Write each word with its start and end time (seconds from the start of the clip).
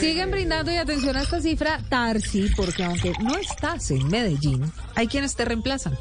Siguen 0.00 0.30
brindando 0.30 0.70
y 0.70 0.76
atención 0.76 1.16
a 1.16 1.22
esta 1.22 1.40
cifra, 1.40 1.80
Tarsi, 1.88 2.50
porque 2.56 2.84
aunque 2.84 3.12
no 3.20 3.36
estás 3.36 3.90
en 3.90 4.06
Medellín, 4.08 4.70
hay 4.94 5.08
quienes 5.08 5.34
te 5.34 5.44
reemplazan. 5.44 5.96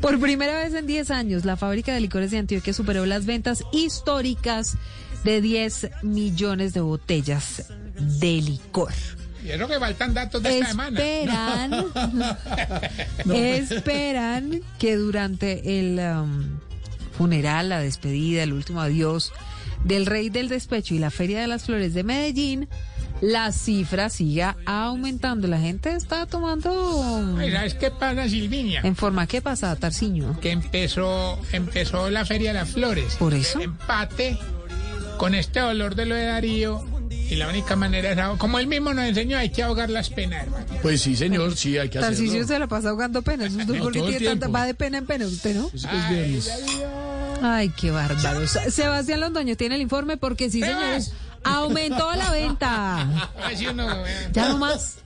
Por 0.00 0.18
primera 0.18 0.56
vez 0.58 0.74
en 0.74 0.86
10 0.86 1.10
años, 1.10 1.44
la 1.44 1.56
fábrica 1.56 1.92
de 1.92 2.00
licores 2.00 2.30
de 2.30 2.38
Antioquia 2.38 2.72
superó 2.72 3.04
las 3.04 3.26
ventas 3.26 3.64
históricas 3.72 4.76
de 5.24 5.40
10 5.40 5.90
millones 6.02 6.72
de 6.72 6.80
botellas 6.80 7.64
de 7.98 8.40
licor. 8.40 8.92
Y 9.44 9.50
es 9.50 9.58
lo 9.58 9.68
que 9.68 9.78
faltan 9.78 10.14
datos 10.14 10.42
de 10.42 10.58
esta 10.58 10.70
semana. 10.70 10.98
Esperan, 10.98 11.84
esperan 13.34 14.62
que 14.78 14.96
durante 14.96 15.78
el 15.78 15.98
um, 15.98 16.58
funeral, 17.16 17.68
la 17.68 17.80
despedida, 17.80 18.42
el 18.42 18.52
último 18.52 18.80
adiós 18.80 19.32
del 19.84 20.06
Rey 20.06 20.30
del 20.30 20.48
Despecho 20.48 20.94
y 20.94 20.98
la 20.98 21.10
Feria 21.10 21.40
de 21.40 21.46
las 21.46 21.64
Flores 21.64 21.94
de 21.94 22.04
Medellín, 22.04 22.68
la 23.20 23.52
cifra 23.52 24.08
siga 24.10 24.56
aumentando. 24.66 25.48
La 25.48 25.58
gente 25.58 25.92
está 25.94 26.26
tomando 26.26 27.36
Ay, 27.38 27.50
¿Sabes 27.52 27.74
qué 27.74 27.90
pasa, 27.90 28.28
Silvinia? 28.28 28.80
en 28.84 28.96
forma 28.96 29.26
que 29.26 29.42
pasa, 29.42 29.74
Tarciño. 29.76 30.38
Que 30.40 30.50
empezó, 30.52 31.38
empezó 31.52 32.10
la 32.10 32.24
Feria 32.24 32.52
de 32.52 32.58
las 32.60 32.70
Flores. 32.70 33.16
¿Por 33.16 33.34
eso? 33.34 33.60
Empate 33.60 34.38
con 35.18 35.34
este 35.34 35.60
dolor 35.60 35.94
de 35.94 36.06
lo 36.06 36.14
de 36.14 36.24
Darío. 36.26 36.84
Y 37.30 37.34
la 37.36 37.48
única 37.48 37.76
manera 37.76 38.12
es, 38.32 38.38
como 38.38 38.58
él 38.58 38.66
mismo 38.66 38.94
nos 38.94 39.04
enseñó, 39.04 39.36
hay 39.36 39.50
que 39.50 39.62
ahogar 39.62 39.90
las 39.90 40.08
penas, 40.08 40.44
hermano. 40.44 40.64
Pues 40.80 41.02
sí, 41.02 41.14
señor, 41.14 41.54
sí, 41.56 41.76
hay 41.76 41.90
que 41.90 41.98
Tarcicio 41.98 42.30
hacerlo. 42.42 42.46
se 42.46 42.58
la 42.58 42.66
pasa 42.68 42.88
ahogando 42.88 43.20
penas. 43.20 43.52
No, 43.52 43.66
tiene 43.90 44.12
tanta- 44.12 44.18
tiempo. 44.18 44.52
va 44.52 44.64
de 44.64 44.72
pena 44.74 44.96
en 44.98 45.06
pena, 45.06 45.26
usted, 45.26 45.54
¿no? 45.54 45.66
Es 45.74 45.84
es 45.84 46.08
viernes. 46.08 46.50
Ay, 47.42 47.68
qué 47.78 47.90
bárbaro. 47.90 48.46
Sebastián 48.46 49.20
Londoño 49.20 49.56
tiene 49.56 49.74
el 49.74 49.82
informe 49.82 50.16
porque 50.16 50.48
sí, 50.50 50.60
señores, 50.60 51.12
aumentó 51.56 52.14
la 52.14 52.30
venta. 52.30 53.06
Ya 54.32 54.48
no 54.48 54.58
más. 54.58 54.98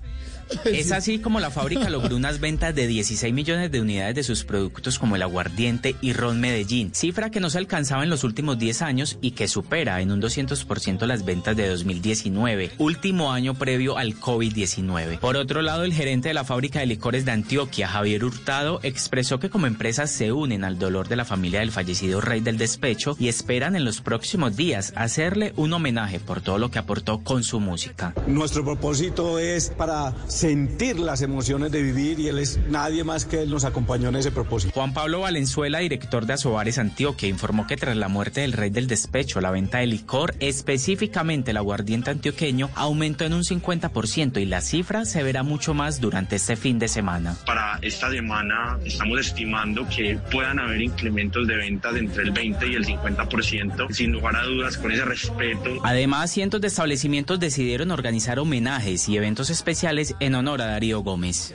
Es 0.65 0.92
así 0.92 1.19
como 1.19 1.41
la 1.41 1.51
fábrica 1.51 1.91
logró 1.91 2.17
unas 2.17 2.41
ventas 2.41 2.75
de 2.75 2.86
16 2.86 3.33
millones 3.33 3.70
de 3.70 3.81
unidades 3.81 4.14
de 4.14 4.22
sus 4.22 4.45
productos 4.45 4.98
como 4.98 5.17
el 5.17 5.22
aguardiente 5.22 5.97
y 6.00 6.12
ron 6.12 6.41
Medellín, 6.41 6.94
cifra 6.94 7.31
que 7.31 7.41
no 7.41 7.50
se 7.50 7.59
alcanzaba 7.59 8.03
en 8.03 8.11
los 8.11 8.25
últimos 8.25 8.59
10 8.59 8.83
años 8.83 9.19
y 9.20 9.33
que 9.33 9.48
supera 9.48 10.00
en 10.00 10.11
un 10.11 10.20
200% 10.20 11.06
las 11.06 11.25
ventas 11.25 11.56
de 11.56 11.69
2019, 11.69 12.72
último 12.78 13.33
año 13.33 13.55
previo 13.55 13.98
al 13.98 14.19
COVID-19. 14.19 15.19
Por 15.19 15.36
otro 15.36 15.62
lado, 15.62 15.84
el 15.84 15.92
gerente 15.92 16.28
de 16.28 16.34
la 16.34 16.44
fábrica 16.44 16.81
de 16.81 16.87
licores 16.87 17.25
de 17.25 17.33
Antioquia, 17.33 17.89
Javier 17.89 18.25
Hurtado, 18.25 18.81
expresó 18.83 19.39
que 19.39 19.50
como 19.50 19.66
empresas 19.66 20.11
se 20.11 20.33
unen 20.33 20.64
al 20.64 20.78
dolor 20.78 21.09
de 21.09 21.16
la 21.16 21.25
familia 21.25 21.61
del 21.61 21.72
fallecido 21.72 22.20
rey 22.20 22.41
del 22.41 22.59
despecho 22.59 23.16
y 23.19 23.28
esperan 23.28 23.77
en 23.77 23.84
los 23.84 24.00
próximos 24.00 24.56
días 24.56 24.92
hacerle 24.97 25.53
un 25.56 25.72
homenaje 25.72 26.20
por 26.20 26.41
todo 26.41 26.59
lo 26.59 26.70
que 26.70 26.78
aportó 26.78 27.20
con 27.20 27.44
su 27.44 27.61
música. 27.61 28.14
Nuestro 28.27 28.64
propósito 28.64 29.39
es 29.39 29.70
para 29.70 30.14
sentir 30.43 30.98
las 30.98 31.23
emociones 31.23 31.71
de 31.71 31.85
vivir 31.85 32.19
y 32.19 32.27
él 32.27 32.41
es 32.41 32.59
nadie 32.69 33.05
más 33.05 33.27
que 33.27 33.43
él 33.43 33.51
nos 33.51 33.65
acompañó 33.65 34.09
en 34.09 34.17
ese 34.17 34.33
propósito. 34.33 34.75
Juan 34.75 34.93
Pablo 34.93 35.21
Valenzuela, 35.21 35.79
director 35.79 36.27
de 36.27 36.33
Asobares 36.33 36.79
Antioquia, 36.79 37.29
informó 37.29 37.69
que 37.69 37.77
tras 37.77 37.97
la 37.97 38.09
muerte 38.09 38.41
del 38.41 38.53
rey 38.53 38.71
del 38.71 38.89
despecho, 38.89 39.41
la 39.41 39.53
venta 39.53 39.79
de 39.79 39.87
licor, 39.87 40.34
específicamente 40.41 41.53
el 41.53 41.59
aguardiente 41.59 42.11
antioqueño, 42.11 42.71
aumentó 42.75 43.25
en 43.25 43.34
un 43.34 43.45
50% 43.45 44.41
y 44.41 44.47
la 44.47 44.62
cifra 44.62 45.05
se 45.05 45.23
verá 45.23 45.45
mucho 45.45 45.75
más 45.75 46.01
durante 46.01 46.34
este 46.34 46.56
fin 46.56 46.81
de 46.81 46.89
semana. 46.89 47.37
Para 47.47 47.79
esta 47.81 48.11
semana 48.11 48.81
estamos 48.84 49.21
estimando 49.21 49.87
que 49.89 50.19
puedan 50.33 50.59
haber 50.59 50.83
incrementos 50.83 51.47
de 51.47 51.55
ventas 51.55 51.95
entre 51.95 52.25
el 52.25 52.33
20 52.33 52.67
y 52.67 52.75
el 52.75 52.84
50%, 52.84 53.93
sin 53.93 54.11
lugar 54.11 54.34
a 54.34 54.43
dudas, 54.43 54.77
con 54.77 54.91
ese 54.91 55.05
respeto 55.05 55.23
Además, 55.84 56.33
cientos 56.33 56.61
de 56.61 56.67
establecimientos 56.67 57.39
decidieron 57.39 57.93
organizar 57.93 58.41
homenajes 58.41 59.09
y 59.09 59.17
eventos 59.17 59.51
especiales 59.51 60.17
en 60.23 60.37
honor 60.37 60.62
a 60.62 60.67
Darío 60.67 61.03
Gómez. 61.03 61.51